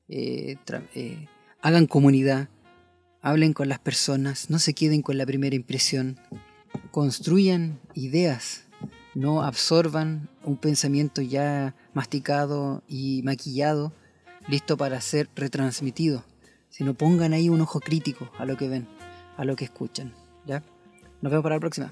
eh, 0.07 0.57
eh, 0.93 1.27
hagan 1.61 1.87
comunidad, 1.87 2.49
hablen 3.21 3.53
con 3.53 3.69
las 3.69 3.79
personas, 3.79 4.49
no 4.49 4.59
se 4.59 4.73
queden 4.73 5.01
con 5.01 5.17
la 5.17 5.25
primera 5.25 5.55
impresión, 5.55 6.19
construyan 6.91 7.79
ideas, 7.93 8.65
no 9.13 9.43
absorban 9.43 10.29
un 10.43 10.57
pensamiento 10.57 11.21
ya 11.21 11.75
masticado 11.93 12.83
y 12.87 13.21
maquillado, 13.23 13.93
listo 14.47 14.77
para 14.77 15.01
ser 15.01 15.29
retransmitido, 15.35 16.23
sino 16.69 16.93
pongan 16.93 17.33
ahí 17.33 17.49
un 17.49 17.61
ojo 17.61 17.79
crítico 17.79 18.31
a 18.37 18.45
lo 18.45 18.57
que 18.57 18.67
ven 18.67 18.87
a 19.37 19.45
lo 19.45 19.55
que 19.55 19.65
escuchan. 19.65 20.13
¿ya? 20.45 20.63
Nos 21.21 21.31
vemos 21.31 21.43
para 21.43 21.55
la 21.55 21.59
próxima. 21.59 21.91